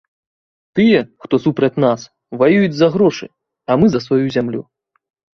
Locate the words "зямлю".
4.37-4.61